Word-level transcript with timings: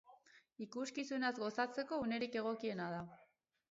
Ikuskizunaz 0.65 1.31
gozatzeko 1.43 2.03
unerik 2.09 2.43
egokiena 2.45 2.93
da. 2.99 3.09